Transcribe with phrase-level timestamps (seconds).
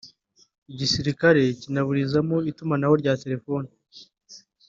[0.71, 3.69] igisirikare kinaburizamo itumanaho rya telefoni